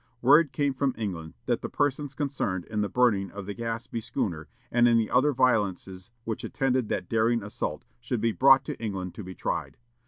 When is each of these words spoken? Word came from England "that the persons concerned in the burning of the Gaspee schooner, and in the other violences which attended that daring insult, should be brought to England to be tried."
Word 0.23 0.51
came 0.51 0.73
from 0.73 0.95
England 0.97 1.35
"that 1.45 1.61
the 1.61 1.69
persons 1.69 2.15
concerned 2.15 2.65
in 2.65 2.81
the 2.81 2.89
burning 2.89 3.29
of 3.29 3.45
the 3.45 3.53
Gaspee 3.53 4.01
schooner, 4.01 4.47
and 4.71 4.87
in 4.87 4.97
the 4.97 5.11
other 5.11 5.31
violences 5.31 6.09
which 6.23 6.43
attended 6.43 6.89
that 6.89 7.07
daring 7.07 7.43
insult, 7.43 7.85
should 7.99 8.19
be 8.19 8.31
brought 8.31 8.65
to 8.65 8.79
England 8.83 9.13
to 9.13 9.23
be 9.23 9.35
tried." 9.35 9.77